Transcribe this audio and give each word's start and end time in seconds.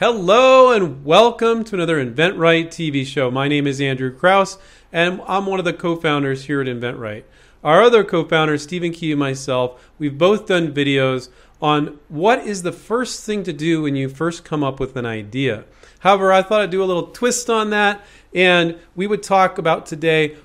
Hello 0.00 0.70
and 0.70 1.04
welcome 1.04 1.64
to 1.64 1.74
another 1.74 1.96
InventRight 1.96 2.68
TV 2.68 3.04
show. 3.04 3.32
My 3.32 3.48
name 3.48 3.66
is 3.66 3.80
Andrew 3.80 4.16
Krauss 4.16 4.56
and 4.92 5.20
I'm 5.26 5.46
one 5.46 5.58
of 5.58 5.64
the 5.64 5.72
co-founders 5.72 6.44
here 6.44 6.60
at 6.60 6.68
InventRight. 6.68 7.24
Our 7.64 7.82
other 7.82 8.04
co-founder, 8.04 8.58
Stephen 8.58 8.92
Key 8.92 9.10
and 9.10 9.18
myself, 9.18 9.90
we've 9.98 10.16
both 10.16 10.46
done 10.46 10.72
videos 10.72 11.30
on 11.60 11.98
what 12.08 12.46
is 12.46 12.62
the 12.62 12.70
first 12.70 13.24
thing 13.24 13.42
to 13.42 13.52
do 13.52 13.82
when 13.82 13.96
you 13.96 14.08
first 14.08 14.44
come 14.44 14.62
up 14.62 14.78
with 14.78 14.94
an 14.94 15.04
idea. 15.04 15.64
However, 15.98 16.32
I 16.32 16.42
thought 16.42 16.60
I'd 16.60 16.70
do 16.70 16.84
a 16.84 16.86
little 16.86 17.08
twist 17.08 17.50
on 17.50 17.70
that 17.70 18.00
and 18.32 18.78
we 18.94 19.08
would 19.08 19.24
talk 19.24 19.58
about 19.58 19.84
today 19.84 20.36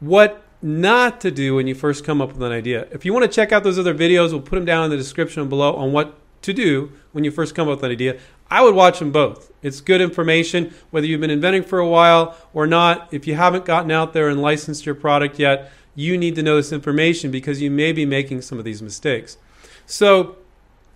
what 0.00 0.42
not 0.62 1.20
to 1.20 1.30
do 1.30 1.56
when 1.56 1.66
you 1.66 1.74
first 1.74 2.02
come 2.02 2.22
up 2.22 2.32
with 2.32 2.42
an 2.42 2.50
idea. 2.50 2.88
If 2.90 3.04
you 3.04 3.12
want 3.12 3.26
to 3.26 3.30
check 3.30 3.52
out 3.52 3.62
those 3.62 3.78
other 3.78 3.94
videos, 3.94 4.30
we'll 4.30 4.40
put 4.40 4.56
them 4.56 4.64
down 4.64 4.84
in 4.84 4.90
the 4.90 4.96
description 4.96 5.46
below 5.50 5.74
on 5.74 5.92
what 5.92 6.18
to 6.46 6.52
do 6.52 6.92
when 7.12 7.24
you 7.24 7.30
first 7.30 7.54
come 7.54 7.68
up 7.68 7.76
with 7.76 7.84
an 7.84 7.90
idea. 7.90 8.18
I 8.50 8.62
would 8.62 8.74
watch 8.74 9.00
them 9.00 9.10
both. 9.10 9.52
It's 9.62 9.80
good 9.80 10.00
information, 10.00 10.72
whether 10.90 11.06
you've 11.06 11.20
been 11.20 11.30
inventing 11.30 11.64
for 11.64 11.78
a 11.78 11.88
while 11.88 12.36
or 12.54 12.66
not. 12.66 13.08
If 13.12 13.26
you 13.26 13.34
haven't 13.34 13.64
gotten 13.64 13.90
out 13.90 14.12
there 14.12 14.28
and 14.28 14.40
licensed 14.40 14.86
your 14.86 14.94
product 14.94 15.38
yet, 15.38 15.70
you 15.96 16.16
need 16.16 16.36
to 16.36 16.42
know 16.42 16.56
this 16.56 16.72
information 16.72 17.30
because 17.30 17.60
you 17.60 17.70
may 17.70 17.92
be 17.92 18.06
making 18.06 18.42
some 18.42 18.58
of 18.58 18.64
these 18.64 18.82
mistakes. 18.82 19.38
So, 19.86 20.36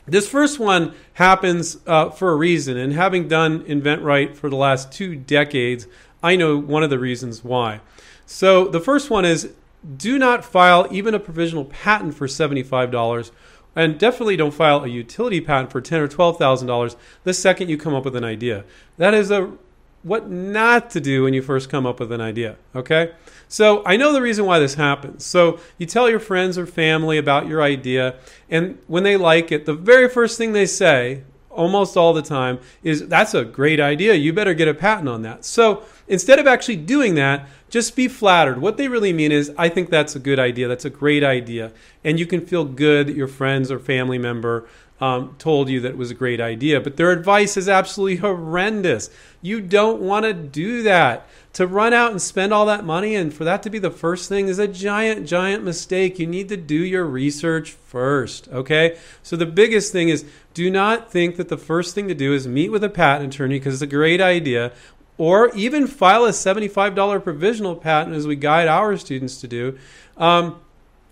this 0.07 0.29
first 0.29 0.59
one 0.59 0.95
happens 1.15 1.79
uh, 1.87 2.11
for 2.11 2.33
a 2.33 2.37
reason, 2.37 2.77
and 2.77 2.93
having 2.93 3.29
done 3.29 3.65
InventRight 3.65 4.35
for 4.35 4.51
the 4.51 4.57
last 4.57 4.93
two 4.93 5.15
decades, 5.15 5.87
I 6.23 6.37
know 6.37 6.57
one 6.57 6.83
of 6.83 6.91
the 6.91 6.99
reasons 6.99 7.45
why. 7.45 7.81
So, 8.27 8.67
the 8.67 8.81
first 8.81 9.11
one 9.11 9.25
is 9.25 9.53
do 9.97 10.19
not 10.19 10.45
file 10.45 10.87
even 10.91 11.15
a 11.15 11.21
provisional 11.21 11.65
patent 11.65 12.15
for 12.15 12.27
$75 12.27 13.31
and 13.77 13.99
definitely 13.99 14.37
don't 14.37 14.55
file 14.55 14.85
a 14.85 14.89
utility 14.89 15.41
patent 15.41 15.71
for 15.71 15.81
ten 15.81 16.01
or 16.01 16.09
twelve 16.09 16.39
thousand 16.39 16.69
dollars 16.69 16.97
the 17.25 17.35
second 17.35 17.69
you 17.69 17.77
come 17.77 17.95
up 17.95 18.05
with 18.05 18.17
an 18.17 18.25
idea. 18.25 18.65
That 18.97 19.15
is 19.15 19.31
a 19.31 19.53
what 20.03 20.31
not 20.31 20.89
to 20.91 21.01
do 21.01 21.25
when 21.25 21.35
you 21.35 21.43
first 21.43 21.69
come 21.69 21.85
up 21.87 22.01
with 22.01 22.11
an 22.11 22.21
idea. 22.21 22.57
Okay, 22.75 23.13
so 23.49 23.83
I 23.85 23.97
know 23.97 24.13
the 24.13 24.23
reason 24.23 24.47
why 24.47 24.59
this 24.59 24.75
happens. 24.75 25.25
So 25.25 25.61
you 25.79 25.87
tell 25.87 26.09
your 26.09 26.21
friends 26.21 26.57
or 26.57 26.67
family 26.67 27.19
about 27.19 27.47
your 27.47 27.63
idea, 27.63 28.17
and 28.49 28.79
when 28.87 29.03
they 29.03 29.17
like 29.17 29.53
it, 29.53 29.67
the 29.67 29.75
very 29.75 30.09
first 30.09 30.39
thing 30.39 30.53
they 30.53 30.67
say, 30.67 31.23
almost 31.61 31.97
all 31.97 32.13
the 32.15 32.23
time, 32.39 32.59
is 32.83 32.97
"That's 33.09 33.35
a 33.35 33.45
great 33.45 33.81
idea. 33.93 34.15
You 34.15 34.33
better 34.33 34.55
get 34.55 34.69
a 34.69 34.75
patent 34.75 35.09
on 35.09 35.23
that." 35.23 35.45
So 35.45 35.83
instead 36.09 36.39
of 36.39 36.47
actually 36.47 36.77
doing 36.77 37.15
that, 37.17 37.49
just 37.69 37.95
be 37.95 38.09
flattered. 38.09 38.59
What 38.61 38.77
they 38.77 38.89
really 38.89 39.13
mean 39.13 39.33
is, 39.33 39.53
I 39.57 39.69
think 39.69 39.91
that's 39.91 40.17
a 40.17 40.19
good 40.19 40.39
idea. 40.39 40.67
That's 40.67 40.85
a 40.85 40.97
great 41.03 41.23
idea. 41.23 41.71
And 42.03 42.19
you 42.19 42.27
can 42.27 42.41
feel 42.45 42.65
good 42.65 43.07
that 43.07 43.17
your 43.17 43.29
friends 43.29 43.71
or 43.71 43.79
family 43.79 44.19
member 44.19 44.65
um, 45.01 45.35
told 45.39 45.69
you 45.69 45.81
that 45.81 45.91
it 45.91 45.97
was 45.97 46.11
a 46.11 46.15
great 46.15 46.41
idea. 46.41 46.81
But 46.81 46.97
their 46.97 47.11
advice 47.11 47.57
is 47.57 47.69
absolutely 47.69 48.17
horrendous. 48.17 49.11
You 49.41 49.61
don't 49.61 50.01
want 50.01 50.25
to 50.27 50.35
do 50.35 50.83
that. 50.83 51.27
To 51.55 51.67
run 51.67 51.93
out 51.93 52.13
and 52.13 52.23
spend 52.23 52.53
all 52.53 52.67
that 52.67 52.85
money 52.85 53.17
and 53.17 53.35
for 53.35 53.43
that 53.43 53.65
to 53.65 53.71
be 53.71 53.81
the 53.81 53.91
first 53.91 54.29
thing 54.29 54.47
is 54.47 54.61
a 54.61 54.69
giant, 54.69 55.27
giant 55.27 55.65
mistake. 55.65 56.21
You 56.21 56.29
need 56.29 56.49
to 56.51 56.57
do 56.57 56.77
your 56.77 57.05
research 57.05 57.73
first, 57.73 58.47
okay? 58.49 58.97
So 59.25 59.35
the 59.35 59.47
biggest 59.47 59.91
thing 59.91 60.11
is 60.11 60.25
do 60.55 60.71
not 60.71 61.11
think 61.11 61.37
that 61.37 61.49
the 61.49 61.59
first 61.59 61.93
thing 61.93 62.07
to 62.07 62.15
do 62.15 62.33
is 62.33 62.47
meet 62.47 62.69
with 62.69 62.85
a 62.85 62.89
patent 62.89 63.35
attorney 63.35 63.59
because 63.59 63.75
it's 63.75 63.83
a 63.83 63.89
great 63.89 64.21
idea 64.21 64.73
or 65.19 65.55
even 65.55 65.87
file 65.87 66.25
a 66.25 66.31
$75 66.31 67.23
provisional 67.23 67.77
patent 67.77 68.17
as 68.17 68.27
we 68.27 68.37
guide 68.37 68.69
our 68.69 68.97
students 68.97 69.41
to 69.41 69.47
do. 69.47 69.79
Um, 70.17 70.61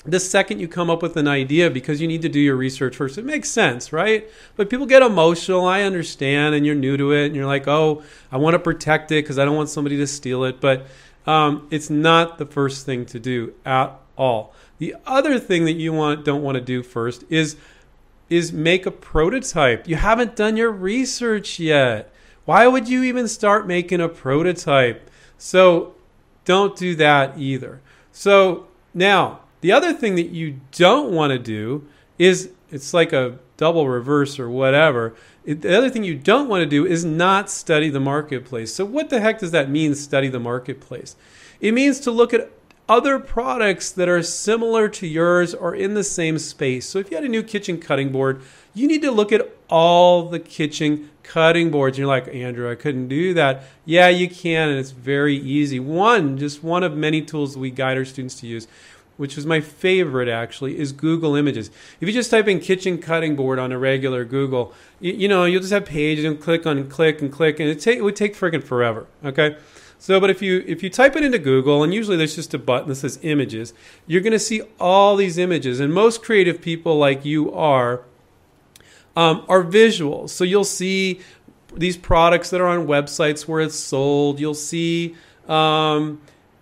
the 0.05 0.21
second 0.21 0.61
you 0.61 0.69
come 0.69 0.91
up 0.91 1.03
with 1.03 1.17
an 1.17 1.29
idea 1.29 1.71
because 1.71 2.01
you 2.01 2.09
need 2.09 2.23
to 2.23 2.29
do 2.29 2.41
your 2.41 2.57
research 2.57 2.97
first. 2.97 3.19
It 3.19 3.25
makes 3.25 3.51
sense, 3.51 3.93
right? 3.93 4.29
But 4.57 4.71
people 4.71 4.87
get 4.87 5.03
emotional. 5.03 5.67
I 5.67 5.83
understand, 5.83 6.55
and 6.55 6.65
you're 6.65 6.75
new 6.75 6.97
to 6.97 7.13
it, 7.13 7.27
and 7.27 7.37
you're 7.37 7.47
like, 7.47 7.67
oh, 7.69 8.03
I 8.31 8.37
want 8.37 8.55
to 8.55 8.59
protect 8.59 9.11
it 9.13 9.25
because 9.25 9.39
I 9.39 9.45
don't 9.45 9.57
want 9.57 9.69
somebody 9.69 9.97
to 9.99 10.07
steal 10.07 10.45
it. 10.45 10.61
But 10.61 10.87
um, 11.27 11.67
it's 11.71 11.91
not 11.91 12.39
the 12.39 12.47
first 12.47 12.87
thing 12.87 13.07
to 13.07 13.21
do 13.21 13.55
at 13.65 13.93
all. 14.17 14.55
The 14.79 14.95
other 15.07 15.39
thing 15.39 15.65
that 15.65 15.75
you 15.75 15.93
want 15.93 16.25
don't 16.25 16.43
want 16.43 16.55
to 16.55 16.61
do 16.61 16.83
first 16.83 17.25
is 17.29 17.57
is 18.29 18.53
make 18.53 18.85
a 18.85 18.91
prototype. 18.91 19.89
You 19.89 19.97
haven't 19.97 20.37
done 20.37 20.57
your 20.57 20.71
research 20.71 21.59
yet. 21.59 22.13
Why 22.45 22.67
would 22.67 22.89
you 22.89 23.03
even 23.03 23.27
start 23.27 23.67
making 23.67 24.01
a 24.01 24.09
prototype? 24.09 25.11
So 25.39 25.95
don't 26.45 26.77
do 26.77 26.95
that 26.97 27.39
either. 27.39 27.81
So 28.13 28.69
now, 28.93 29.41
the 29.61 29.73
other 29.73 29.93
thing 29.93 30.15
that 30.17 30.31
you 30.31 30.61
don't 30.73 31.13
want 31.13 31.33
to 31.33 31.39
do 31.39 31.87
is 32.19 32.51
it's 32.71 32.93
like 32.93 33.13
a 33.13 33.39
double 33.57 33.89
reverse 33.89 34.39
or 34.39 34.49
whatever. 34.49 35.15
It, 35.45 35.63
the 35.63 35.77
other 35.77 35.91
thing 35.91 36.05
you 36.05 36.15
don't 36.15 36.49
want 36.49 36.63
to 36.63 36.67
do 36.67 36.87
is 36.87 37.05
not 37.05 37.51
study 37.51 37.89
the 37.89 38.01
marketplace. 38.01 38.75
So, 38.75 38.85
what 38.85 39.11
the 39.11 39.21
heck 39.21 39.39
does 39.39 39.51
that 39.51 39.71
mean, 39.71 39.95
study 39.95 40.29
the 40.29 40.41
marketplace? 40.41 41.17
It 41.61 41.73
means 41.73 42.01
to 42.01 42.11
look 42.11 42.33
at 42.33 42.51
other 42.89 43.19
products 43.19 43.91
that 43.91 44.09
are 44.09 44.23
similar 44.23 44.89
to 44.89 45.07
yours 45.07 45.55
or 45.55 45.75
in 45.75 45.95
the 45.95 46.05
same 46.05 46.39
space. 46.39 46.89
So, 46.89 46.99
if 46.99 47.11
you 47.11 47.17
had 47.17 47.25
a 47.25 47.29
new 47.29 47.43
kitchen 47.43 47.79
cutting 47.79 48.13
board, 48.13 48.43
you 48.75 48.87
need 48.87 49.03
to 49.03 49.11
look 49.11 49.33
at 49.33 49.51
all 49.69 50.29
the 50.29 50.39
kitchen 50.39 51.11
cutting 51.23 51.71
boards. 51.71 51.97
And 51.97 52.01
you're 52.01 52.09
like, 52.09 52.29
Andrew, 52.35 52.71
I 52.71 52.75
couldn't 52.75 53.09
do 53.09 53.35
that. 53.35 53.65
Yeah, 53.85 54.09
you 54.09 54.29
can, 54.29 54.69
and 54.69 54.79
it's 54.79 54.93
very 54.93 55.37
easy. 55.37 55.81
One, 55.81 56.39
just 56.39 56.63
one 56.63 56.83
of 56.83 56.97
many 56.97 57.23
tools 57.23 57.57
we 57.57 57.71
guide 57.71 57.97
our 57.97 58.05
students 58.05 58.37
to 58.41 58.47
use, 58.47 58.69
which 59.19 59.37
is 59.37 59.45
my 59.45 59.61
favorite 59.61 60.29
actually, 60.29 60.79
is 60.79 60.93
Google 60.93 61.35
Images. 61.35 61.71
If 62.01 62.09
you 62.09 62.15
just 62.15 62.31
type 62.31 62.49
in 62.49 62.61
kitchen 62.61 62.97
cutting 62.97 63.37
board 63.37 63.59
on 63.59 63.71
a 63.71 63.79
regular 63.79 64.25
Google, 64.25 64.73
you, 65.01 65.13
you 65.13 65.29
know, 65.29 65.45
you'll 65.45 65.61
just 65.61 65.73
have 65.73 65.85
pages 65.85 66.25
and 66.25 66.41
click 66.41 66.67
on 66.67 66.89
click 66.89 67.21
and 67.21 67.31
click, 67.31 67.61
and 67.61 67.69
it, 67.69 67.81
take, 67.81 67.99
it 67.99 68.03
would 68.03 68.17
take 68.17 68.35
freaking 68.35 68.65
forever. 68.65 69.07
Okay. 69.23 69.59
So, 69.99 70.21
but 70.21 70.31
if 70.31 70.41
you 70.41 70.65
if 70.67 70.83
you 70.83 70.91
type 70.91 71.17
it 71.17 71.25
into 71.25 71.39
Google, 71.39 71.83
and 71.83 71.93
usually 71.93 72.17
there's 72.17 72.37
just 72.37 72.55
a 72.55 72.59
button 72.59 72.89
that 72.89 72.95
says 72.95 73.19
images, 73.23 73.75
you're 74.07 74.21
going 74.21 74.33
to 74.33 74.39
see 74.39 74.63
all 74.79 75.17
these 75.17 75.39
images. 75.39 75.81
And 75.81 75.93
most 75.93 76.23
creative 76.23 76.63
people 76.63 76.97
like 76.97 77.25
you 77.25 77.53
are 77.53 78.03
um, 79.17 79.45
are 79.49 79.65
visuals. 79.65 80.31
So 80.31 80.45
you'll 80.45 80.63
see 80.63 81.21
these 81.75 81.97
products 81.97 82.51
that 82.51 82.61
are 82.61 82.69
on 82.69 82.87
websites 82.87 83.49
where 83.49 83.61
it's 83.61 83.75
sold. 83.75 84.39
You'll 84.39 84.55
see 84.55 85.17
um, 85.49 86.21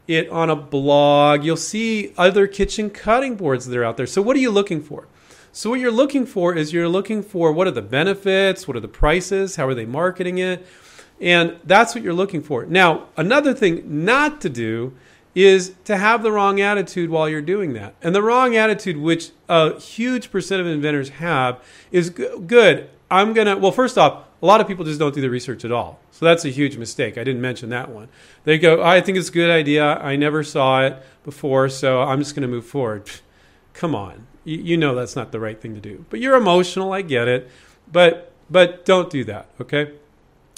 it 0.08 0.28
on 0.30 0.50
a 0.50 0.56
blog. 0.56 1.44
You'll 1.44 1.56
see 1.56 2.12
other 2.16 2.46
kitchen 2.46 2.90
cutting 2.90 3.36
boards 3.36 3.66
that 3.66 3.76
are 3.76 3.84
out 3.84 3.96
there. 3.96 4.06
So 4.06 4.22
what 4.22 4.36
are 4.36 4.40
you 4.40 4.50
looking 4.50 4.82
for? 4.82 5.06
So 5.52 5.70
what 5.70 5.80
you're 5.80 5.90
looking 5.90 6.26
for 6.26 6.54
is 6.54 6.72
you're 6.72 6.88
looking 6.88 7.22
for 7.22 7.50
what 7.50 7.66
are 7.66 7.70
the 7.70 7.80
benefits, 7.80 8.68
what 8.68 8.76
are 8.76 8.80
the 8.80 8.88
prices, 8.88 9.56
how 9.56 9.66
are 9.66 9.74
they 9.74 9.86
marketing 9.86 10.36
it, 10.36 10.66
and 11.18 11.56
that's 11.64 11.94
what 11.94 12.04
you're 12.04 12.12
looking 12.12 12.42
for. 12.42 12.66
Now, 12.66 13.06
another 13.16 13.54
thing 13.54 14.04
not 14.04 14.42
to 14.42 14.50
do 14.50 14.94
is 15.34 15.74
to 15.84 15.96
have 15.96 16.22
the 16.22 16.30
wrong 16.30 16.60
attitude 16.60 17.08
while 17.08 17.28
you're 17.28 17.40
doing 17.40 17.72
that. 17.72 17.94
And 18.02 18.14
the 18.14 18.22
wrong 18.22 18.54
attitude, 18.54 18.98
which 18.98 19.30
a 19.48 19.78
huge 19.80 20.30
percent 20.30 20.60
of 20.60 20.66
inventors 20.66 21.08
have, 21.08 21.62
is 21.90 22.10
good. 22.10 22.90
I'm 23.10 23.32
to, 23.34 23.54
well, 23.56 23.72
first 23.72 23.96
off, 23.96 24.24
a 24.42 24.46
lot 24.46 24.60
of 24.60 24.68
people 24.68 24.84
just 24.84 24.98
don't 24.98 25.14
do 25.14 25.20
the 25.20 25.30
research 25.30 25.64
at 25.64 25.72
all. 25.72 25.98
So 26.10 26.24
that's 26.24 26.44
a 26.44 26.50
huge 26.50 26.76
mistake. 26.76 27.16
I 27.16 27.24
didn't 27.24 27.40
mention 27.40 27.70
that 27.70 27.90
one. 27.90 28.08
They 28.44 28.58
go, 28.58 28.82
I 28.82 29.00
think 29.00 29.16
it's 29.18 29.28
a 29.28 29.32
good 29.32 29.50
idea. 29.50 29.84
I 29.84 30.16
never 30.16 30.42
saw 30.42 30.82
it 30.82 31.02
before, 31.24 31.68
so 31.68 32.02
I'm 32.02 32.18
just 32.18 32.34
going 32.34 32.42
to 32.42 32.48
move 32.48 32.66
forward. 32.66 33.10
Come 33.72 33.94
on. 33.94 34.26
You, 34.44 34.58
you 34.58 34.76
know 34.76 34.94
that's 34.94 35.16
not 35.16 35.32
the 35.32 35.40
right 35.40 35.60
thing 35.60 35.74
to 35.74 35.80
do. 35.80 36.04
But 36.10 36.20
you're 36.20 36.36
emotional. 36.36 36.92
I 36.92 37.02
get 37.02 37.28
it. 37.28 37.50
But, 37.90 38.32
but 38.50 38.84
don't 38.84 39.10
do 39.10 39.24
that, 39.24 39.48
okay? 39.60 39.92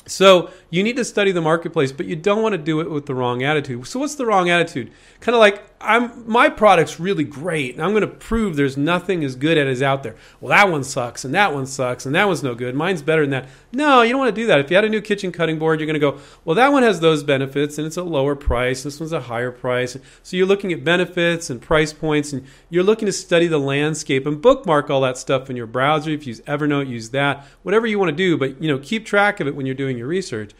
So 0.06 0.50
you 0.71 0.83
need 0.83 0.97
to 0.97 1.05
study 1.05 1.33
the 1.33 1.41
marketplace, 1.41 1.93
but 1.93 2.06
you 2.06 2.16
don't 2.16 2.43
want 2.43 2.55
to 2.55 2.59
do 2.59 2.81
it 2.81 2.91
with 2.91 3.06
the 3.06 3.15
wrong 3.15 3.43
attitude. 3.43 3.87
So 3.87 4.00
what's 4.00 4.15
the 4.15 4.27
wrong 4.27 4.50
attitude? 4.50 4.91
Kind 5.21 5.34
of 5.34 5.41
like 5.41 5.63
I'm 5.80 6.28
my 6.28 6.48
product's 6.48 6.98
really 6.98 7.25
great, 7.25 7.75
and 7.75 7.83
I'm 7.83 7.91
going 7.91 8.01
to 8.01 8.07
prove 8.09 8.57
there's 8.57 8.77
nothing 8.77 9.22
as 9.22 9.36
good 9.36 9.57
as 9.57 9.80
out 9.83 10.03
there. 10.03 10.16
Well, 10.41 10.51
that 10.51 10.71
one 10.71 10.83
sucks, 10.83 11.25
and 11.25 11.33
that 11.34 11.54
one 11.54 11.66
sucks, 11.66 12.04
and 12.04 12.15
that 12.15 12.27
one's 12.27 12.42
no 12.42 12.54
good. 12.54 12.75
Mine's 12.75 13.03
better 13.03 13.22
than 13.22 13.30
that. 13.30 13.48
No, 13.72 14.03
you 14.03 14.10
don't 14.10 14.19
want 14.19 14.34
to 14.34 14.41
do 14.41 14.47
that. 14.48 14.59
If 14.59 14.71
you 14.71 14.77
had 14.77 14.84
a 14.84 14.89
new 14.89 15.01
kitchen 15.01 15.30
cutting 15.30 15.59
board, 15.59 15.78
you're 15.78 15.86
going 15.86 15.95
to 15.95 16.01
go, 16.01 16.19
well, 16.45 16.57
that 16.57 16.72
one 16.72 16.83
has 16.83 17.01
those 17.01 17.22
benefits, 17.22 17.78
and 17.78 17.86
it's 17.86 17.97
a 17.97 18.03
lower 18.03 18.34
price. 18.34 18.83
This 18.83 18.98
one's 18.98 19.13
a 19.13 19.21
higher 19.21 19.53
price. 19.53 19.97
So 20.22 20.36
you're 20.36 20.47
looking 20.47 20.72
at 20.72 20.83
benefits 20.83 21.48
and 21.48 21.63
price 21.63 21.92
points, 21.92 22.33
and 22.33 22.45
you're 22.71 22.83
looking 22.83 23.07
to 23.07 23.13
study 23.13 23.47
the 23.47 23.59
landscape 23.59 24.27
and 24.27 24.42
bookmark 24.42 24.91
all 24.91 25.03
that 25.03 25.16
stuff 25.16 25.48
in 25.48 25.57
your 25.57 25.66
browser. 25.66 26.10
If 26.10 26.27
you 26.27 26.30
use 26.30 26.41
Evernote, 26.42 26.89
use 26.89 27.10
that. 27.10 27.47
Whatever 27.63 27.86
you 27.86 27.98
want 27.98 28.10
to 28.10 28.16
do, 28.16 28.36
but 28.36 28.60
you 28.60 28.69
know, 28.69 28.78
keep 28.78 29.07
track 29.07 29.39
of 29.39 29.47
it 29.47 29.54
when 29.54 29.66
you're 29.66 29.75
doing 29.75 29.97
your 29.97 30.09
research. 30.09 30.53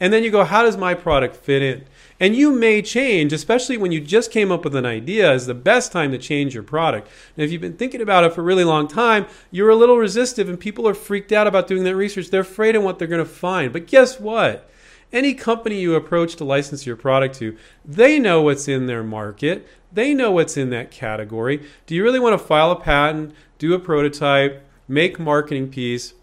And 0.00 0.12
then 0.12 0.24
you 0.24 0.30
go, 0.30 0.44
how 0.44 0.62
does 0.62 0.76
my 0.76 0.94
product 0.94 1.36
fit 1.36 1.62
in? 1.62 1.84
And 2.20 2.36
you 2.36 2.52
may 2.52 2.82
change, 2.82 3.32
especially 3.32 3.76
when 3.76 3.92
you 3.92 4.00
just 4.00 4.30
came 4.30 4.52
up 4.52 4.64
with 4.64 4.76
an 4.76 4.86
idea, 4.86 5.32
is 5.32 5.46
the 5.46 5.54
best 5.54 5.92
time 5.92 6.10
to 6.12 6.18
change 6.18 6.54
your 6.54 6.62
product. 6.62 7.08
And 7.36 7.44
if 7.44 7.50
you've 7.50 7.60
been 7.60 7.76
thinking 7.76 8.00
about 8.00 8.24
it 8.24 8.32
for 8.32 8.40
a 8.40 8.44
really 8.44 8.64
long 8.64 8.86
time, 8.86 9.26
you're 9.50 9.70
a 9.70 9.76
little 9.76 9.98
resistive 9.98 10.48
and 10.48 10.58
people 10.58 10.86
are 10.86 10.94
freaked 10.94 11.32
out 11.32 11.46
about 11.46 11.66
doing 11.66 11.84
that 11.84 11.96
research. 11.96 12.30
They're 12.30 12.42
afraid 12.42 12.76
of 12.76 12.82
what 12.82 12.98
they're 12.98 13.08
going 13.08 13.24
to 13.24 13.30
find. 13.30 13.72
But 13.72 13.86
guess 13.86 14.20
what? 14.20 14.70
Any 15.12 15.34
company 15.34 15.80
you 15.80 15.94
approach 15.94 16.36
to 16.36 16.44
license 16.44 16.86
your 16.86 16.96
product 16.96 17.36
to, 17.36 17.56
they 17.84 18.18
know 18.18 18.42
what's 18.42 18.66
in 18.66 18.86
their 18.86 19.04
market. 19.04 19.66
They 19.92 20.12
know 20.12 20.32
what's 20.32 20.56
in 20.56 20.70
that 20.70 20.90
category. 20.90 21.64
Do 21.86 21.94
you 21.94 22.02
really 22.02 22.18
want 22.18 22.38
to 22.38 22.44
file 22.44 22.72
a 22.72 22.80
patent, 22.80 23.32
do 23.58 23.74
a 23.74 23.78
prototype, 23.78 24.66
make 24.88 25.20
marketing 25.20 25.68
piece, 25.70 26.14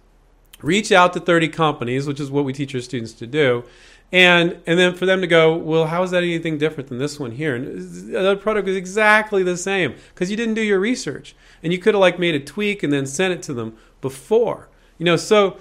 reach 0.62 0.92
out 0.92 1.13
to 1.13 1.19
30 1.19 1.48
companies, 1.50 2.08
which 2.08 2.19
is 2.19 2.31
what 2.31 2.46
we 2.46 2.54
teach 2.54 2.74
our 2.75 2.81
students 2.81 3.13
to 3.13 3.28
do. 3.28 3.63
And, 4.13 4.60
and 4.68 4.78
then 4.78 4.94
for 4.94 5.06
them 5.06 5.22
to 5.22 5.28
go, 5.28 5.56
well, 5.56 5.86
how 5.86 6.04
is 6.04 6.12
that 6.12 6.24
anything 6.24 6.58
different 6.58 6.90
than 6.90 6.98
this 6.98 7.18
one 7.18 7.31
here? 7.31 7.56
And 7.56 8.13
the 8.13 8.36
product 8.36 8.68
is 8.68 8.75
exactly 8.75 9.42
the 9.42 9.56
same 9.56 9.96
because 10.13 10.30
you 10.30 10.36
didn't 10.36 10.56
do 10.56 10.62
your 10.62 10.80
research. 10.80 11.34
And 11.63 11.72
you 11.72 11.80
could 11.80 11.94
have 11.94 12.02
like 12.02 12.19
made 12.19 12.36
a 12.36 12.40
tweak 12.40 12.84
and 12.84 12.92
then 12.92 13.06
sent 13.06 13.34
it 13.34 13.42
to 13.44 13.54
them 13.54 13.78
before. 14.02 14.68
You 14.98 15.06
know, 15.06 15.16
so 15.16 15.58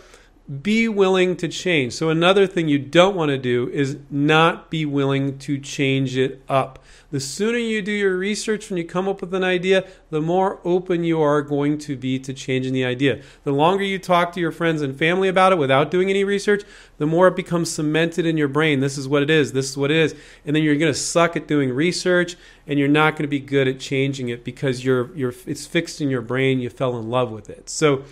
be 0.51 0.89
willing 0.89 1.37
to 1.37 1.47
change. 1.47 1.93
So 1.93 2.09
another 2.09 2.45
thing 2.45 2.67
you 2.67 2.79
don't 2.79 3.15
want 3.15 3.29
to 3.29 3.39
do 3.39 3.69
is 3.69 3.99
not 4.11 4.69
be 4.69 4.85
willing 4.85 5.39
to 5.39 5.59
change 5.59 6.17
it 6.17 6.43
up. 6.49 6.81
The 7.13 7.21
sooner 7.21 7.59
you 7.59 7.83
do 7.83 7.93
your 7.93 8.17
research 8.17 8.69
when 8.69 8.77
you 8.77 8.85
come 8.85 9.09
up 9.09 9.21
with 9.21 9.33
an 9.33 9.45
idea, 9.45 9.87
the 10.11 10.21
more 10.21 10.61
open 10.65 11.05
you 11.05 11.21
are 11.21 11.43
going 11.43 11.79
to 11.79 11.97
be 11.97 12.19
to 12.21 12.33
changing 12.33 12.73
the 12.73 12.85
idea. 12.85 13.23
The 13.45 13.53
longer 13.53 13.85
you 13.85 13.99
talk 13.99 14.33
to 14.33 14.41
your 14.41 14.51
friends 14.51 14.83
and 14.83 14.97
family 14.97 15.29
about 15.29 15.53
it 15.53 15.59
without 15.59 15.91
doing 15.91 16.11
any 16.11 16.25
research, 16.25 16.65
the 16.99 17.07
more 17.07 17.29
it 17.29 17.37
becomes 17.37 17.71
cemented 17.71 18.27
in 18.27 18.37
your 18.37 18.49
brain. 18.49 18.81
This 18.81 18.99
is 18.99 19.09
what 19.09 19.23
it 19.23 19.31
is. 19.31 19.53
This 19.53 19.71
is 19.71 19.77
what 19.77 19.91
it 19.91 19.97
is. 19.97 20.15
And 20.45 20.55
then 20.55 20.65
you're 20.65 20.77
going 20.77 20.93
to 20.93 20.99
suck 20.99 21.37
at 21.37 21.47
doing 21.47 21.73
research 21.73 22.37
and 22.67 22.79
you're 22.79 22.89
not 22.89 23.13
going 23.13 23.23
to 23.23 23.29
be 23.29 23.41
good 23.41 23.69
at 23.69 23.79
changing 23.81 24.29
it 24.29 24.45
because 24.45 24.85
you're 24.85 25.15
you're 25.17 25.35
it's 25.47 25.67
fixed 25.67 26.01
in 26.01 26.11
your 26.11 26.23
brain. 26.23 26.61
You 26.61 26.71
fell 26.71 26.99
in 26.99 27.11
love 27.11 27.31
with 27.31 27.51
it. 27.51 27.69
So 27.69 28.05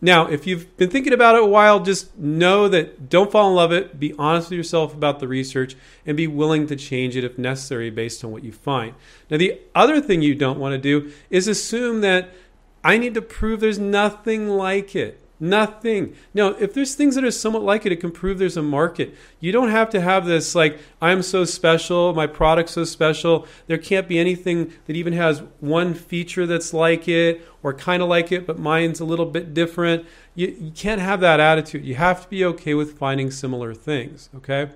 now, 0.00 0.26
if 0.26 0.46
you've 0.46 0.76
been 0.76 0.90
thinking 0.90 1.12
about 1.12 1.34
it 1.34 1.42
a 1.42 1.46
while, 1.46 1.80
just 1.80 2.16
know 2.16 2.68
that 2.68 3.08
don't 3.08 3.32
fall 3.32 3.48
in 3.48 3.56
love 3.56 3.70
with 3.70 3.78
it. 3.78 3.98
Be 3.98 4.14
honest 4.16 4.50
with 4.50 4.56
yourself 4.56 4.94
about 4.94 5.18
the 5.18 5.26
research 5.26 5.74
and 6.06 6.16
be 6.16 6.28
willing 6.28 6.68
to 6.68 6.76
change 6.76 7.16
it 7.16 7.24
if 7.24 7.36
necessary 7.36 7.90
based 7.90 8.24
on 8.24 8.30
what 8.30 8.44
you 8.44 8.52
find. 8.52 8.94
Now, 9.28 9.38
the 9.38 9.60
other 9.74 10.00
thing 10.00 10.22
you 10.22 10.36
don't 10.36 10.60
want 10.60 10.72
to 10.72 10.78
do 10.78 11.12
is 11.30 11.48
assume 11.48 12.00
that 12.02 12.30
I 12.84 12.96
need 12.96 13.14
to 13.14 13.22
prove 13.22 13.58
there's 13.58 13.78
nothing 13.78 14.48
like 14.48 14.94
it. 14.94 15.20
Nothing. 15.40 16.16
Now, 16.34 16.48
if 16.48 16.74
there's 16.74 16.94
things 16.94 17.14
that 17.14 17.22
are 17.24 17.30
somewhat 17.30 17.62
like 17.62 17.86
it, 17.86 17.92
it 17.92 18.00
can 18.00 18.10
prove 18.10 18.38
there's 18.38 18.56
a 18.56 18.62
market. 18.62 19.14
You 19.38 19.52
don't 19.52 19.70
have 19.70 19.88
to 19.90 20.00
have 20.00 20.26
this 20.26 20.54
like, 20.54 20.78
I'm 21.00 21.22
so 21.22 21.44
special, 21.44 22.12
my 22.12 22.26
product's 22.26 22.72
so 22.72 22.84
special. 22.84 23.46
There 23.68 23.78
can't 23.78 24.08
be 24.08 24.18
anything 24.18 24.72
that 24.86 24.96
even 24.96 25.12
has 25.12 25.42
one 25.60 25.94
feature 25.94 26.46
that's 26.46 26.74
like 26.74 27.06
it 27.06 27.46
or 27.62 27.72
kind 27.72 28.02
of 28.02 28.08
like 28.08 28.32
it, 28.32 28.46
but 28.46 28.58
mine's 28.58 28.98
a 28.98 29.04
little 29.04 29.26
bit 29.26 29.54
different. 29.54 30.06
You, 30.34 30.56
you 30.60 30.70
can't 30.72 31.00
have 31.00 31.20
that 31.20 31.38
attitude. 31.38 31.84
You 31.84 31.94
have 31.94 32.22
to 32.22 32.28
be 32.28 32.44
okay 32.44 32.74
with 32.74 32.98
finding 32.98 33.30
similar 33.30 33.74
things, 33.74 34.30
okay? 34.34 34.70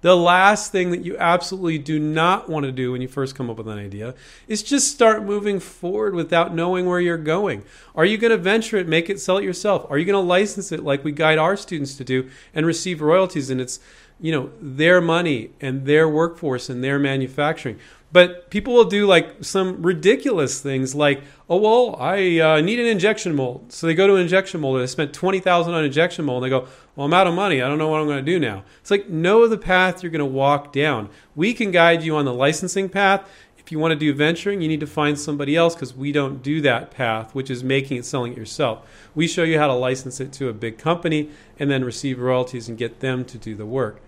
The 0.00 0.16
last 0.16 0.70
thing 0.70 0.90
that 0.90 1.04
you 1.04 1.16
absolutely 1.16 1.78
do 1.78 1.98
not 1.98 2.48
want 2.48 2.66
to 2.66 2.72
do 2.72 2.92
when 2.92 3.00
you 3.00 3.08
first 3.08 3.34
come 3.34 3.48
up 3.48 3.56
with 3.56 3.68
an 3.68 3.78
idea 3.78 4.14
is 4.46 4.62
just 4.62 4.90
start 4.90 5.24
moving 5.24 5.60
forward 5.60 6.14
without 6.14 6.54
knowing 6.54 6.86
where 6.86 7.00
you're 7.00 7.16
going. 7.16 7.64
Are 7.94 8.04
you 8.04 8.18
going 8.18 8.30
to 8.30 8.36
venture 8.36 8.76
it, 8.76 8.86
make 8.86 9.08
it, 9.08 9.18
sell 9.18 9.38
it 9.38 9.44
yourself? 9.44 9.86
Are 9.90 9.96
you 9.96 10.04
going 10.04 10.22
to 10.22 10.28
license 10.28 10.72
it 10.72 10.84
like 10.84 11.04
we 11.04 11.12
guide 11.12 11.38
our 11.38 11.56
students 11.56 11.96
to 11.96 12.04
do 12.04 12.28
and 12.54 12.66
receive 12.66 13.00
royalties 13.00 13.50
and 13.50 13.60
it's 13.60 13.80
you 14.24 14.32
know 14.32 14.50
their 14.58 15.02
money 15.02 15.50
and 15.60 15.84
their 15.84 16.08
workforce 16.08 16.70
and 16.70 16.82
their 16.82 16.98
manufacturing. 16.98 17.78
But 18.10 18.48
people 18.48 18.72
will 18.72 18.86
do 18.86 19.06
like 19.06 19.44
some 19.44 19.82
ridiculous 19.82 20.62
things 20.62 20.94
like 20.94 21.22
oh 21.50 21.58
well 21.58 21.96
i 22.00 22.38
uh, 22.38 22.60
need 22.62 22.80
an 22.80 22.86
injection 22.86 23.34
mold. 23.34 23.70
So 23.70 23.86
they 23.86 23.92
go 23.92 24.06
to 24.06 24.14
an 24.14 24.22
injection 24.22 24.62
mold 24.62 24.76
and 24.76 24.82
they 24.82 24.90
spent 24.90 25.12
20000 25.12 25.74
on 25.74 25.84
injection 25.84 26.24
mold 26.24 26.42
and 26.42 26.50
they 26.50 26.56
go 26.58 26.66
well 26.96 27.04
i'm 27.04 27.12
out 27.12 27.26
of 27.26 27.34
money 27.34 27.60
i 27.60 27.68
don't 27.68 27.76
know 27.76 27.88
what 27.88 28.00
i'm 28.00 28.06
going 28.06 28.24
to 28.24 28.32
do 28.32 28.40
now. 28.40 28.64
It's 28.80 28.90
like 28.90 29.10
know 29.10 29.46
the 29.46 29.58
path 29.58 30.02
you're 30.02 30.10
going 30.10 30.20
to 30.20 30.24
walk 30.24 30.72
down. 30.72 31.10
We 31.36 31.52
can 31.52 31.70
guide 31.70 32.02
you 32.02 32.16
on 32.16 32.24
the 32.24 32.32
licensing 32.32 32.88
path. 32.88 33.28
If 33.58 33.70
you 33.70 33.78
want 33.78 33.92
to 33.92 33.98
do 33.98 34.14
venturing, 34.14 34.62
you 34.62 34.68
need 34.68 34.80
to 34.80 34.86
find 34.86 35.18
somebody 35.18 35.54
else 35.54 35.74
because 35.74 35.94
we 35.94 36.12
don't 36.12 36.42
do 36.42 36.62
that 36.62 36.90
path, 36.90 37.34
which 37.34 37.50
is 37.50 37.62
making 37.62 37.98
it, 37.98 38.04
selling 38.04 38.32
it 38.32 38.38
yourself. 38.38 38.86
We 39.14 39.26
show 39.26 39.42
you 39.42 39.58
how 39.58 39.68
to 39.68 39.72
license 39.74 40.20
it 40.20 40.32
to 40.34 40.50
a 40.50 40.52
big 40.52 40.76
company 40.76 41.30
and 41.58 41.70
then 41.70 41.82
receive 41.82 42.18
royalties 42.18 42.68
and 42.68 42.76
get 42.76 43.00
them 43.00 43.24
to 43.26 43.38
do 43.38 43.54
the 43.54 43.64
work. 43.64 44.02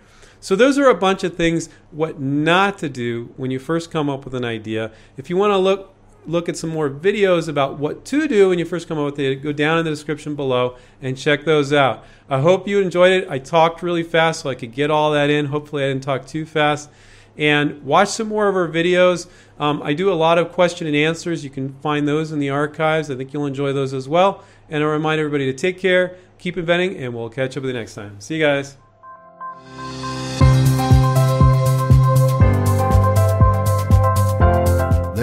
So 0.46 0.54
those 0.54 0.78
are 0.78 0.88
a 0.88 0.94
bunch 0.94 1.24
of 1.24 1.34
things 1.34 1.68
what 1.90 2.20
not 2.20 2.78
to 2.78 2.88
do 2.88 3.34
when 3.36 3.50
you 3.50 3.58
first 3.58 3.90
come 3.90 4.08
up 4.08 4.24
with 4.24 4.32
an 4.32 4.44
idea. 4.44 4.92
If 5.16 5.28
you 5.28 5.36
want 5.36 5.50
to 5.50 5.58
look 5.58 5.92
look 6.24 6.48
at 6.48 6.56
some 6.56 6.70
more 6.70 6.88
videos 6.88 7.48
about 7.48 7.80
what 7.80 8.04
to 8.04 8.28
do 8.28 8.50
when 8.50 8.58
you 8.60 8.64
first 8.64 8.86
come 8.86 8.96
up 8.96 9.06
with 9.06 9.18
it, 9.18 9.42
go 9.42 9.50
down 9.50 9.76
in 9.78 9.84
the 9.84 9.90
description 9.90 10.36
below 10.36 10.76
and 11.02 11.18
check 11.18 11.44
those 11.44 11.72
out. 11.72 12.04
I 12.30 12.42
hope 12.42 12.68
you 12.68 12.80
enjoyed 12.80 13.10
it. 13.10 13.28
I 13.28 13.40
talked 13.40 13.82
really 13.82 14.04
fast 14.04 14.42
so 14.42 14.48
I 14.48 14.54
could 14.54 14.70
get 14.70 14.88
all 14.88 15.10
that 15.10 15.30
in. 15.30 15.46
Hopefully 15.46 15.82
I 15.82 15.88
didn't 15.88 16.04
talk 16.04 16.28
too 16.28 16.46
fast. 16.46 16.90
And 17.36 17.82
watch 17.82 18.10
some 18.10 18.28
more 18.28 18.46
of 18.46 18.54
our 18.54 18.68
videos. 18.68 19.26
Um, 19.58 19.82
I 19.82 19.94
do 19.94 20.12
a 20.12 20.14
lot 20.14 20.38
of 20.38 20.52
question 20.52 20.86
and 20.86 20.94
answers. 20.94 21.42
You 21.42 21.50
can 21.50 21.74
find 21.80 22.06
those 22.06 22.30
in 22.30 22.38
the 22.38 22.50
archives. 22.50 23.10
I 23.10 23.16
think 23.16 23.32
you'll 23.32 23.46
enjoy 23.46 23.72
those 23.72 23.92
as 23.92 24.08
well. 24.08 24.44
And 24.68 24.84
I 24.84 24.86
remind 24.86 25.18
everybody 25.18 25.46
to 25.46 25.58
take 25.58 25.80
care, 25.80 26.16
keep 26.38 26.56
inventing, 26.56 26.96
and 26.98 27.14
we'll 27.14 27.30
catch 27.30 27.56
up 27.56 27.64
with 27.64 27.74
you 27.74 27.80
next 27.80 27.96
time. 27.96 28.20
See 28.20 28.36
you 28.36 28.44
guys. 28.44 28.76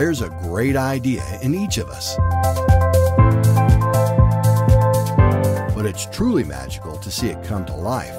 There's 0.04 0.22
a 0.22 0.28
great 0.28 0.76
idea 0.76 1.24
in 1.42 1.56
each 1.56 1.78
of 1.78 1.90
us. 1.90 2.18
But 5.74 5.86
it's 5.86 6.08
truly 6.08 6.44
magical 6.44 6.98
to 6.98 7.10
see 7.10 7.30
it 7.30 7.42
come 7.46 7.66
to 7.68 7.74
life. 7.74 8.14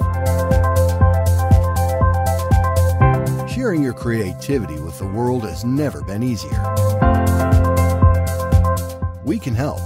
Sharing 3.47 3.83
your 3.83 3.93
creativity 3.93 4.79
with 4.79 4.97
the 4.97 5.05
world 5.05 5.43
has 5.43 5.63
never 5.63 6.01
been 6.01 6.23
easier. 6.23 6.59
We 9.23 9.37
can 9.37 9.53
help. 9.53 9.81